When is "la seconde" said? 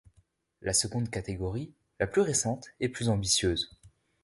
0.63-1.11